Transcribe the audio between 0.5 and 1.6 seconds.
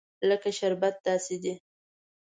شربت داسې دي.